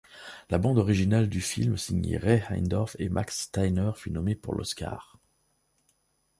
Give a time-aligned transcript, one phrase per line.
[0.49, 5.19] La bande-originale du film signée Ray Heindorf et Max Steiner fut nommée pour l'Oscar.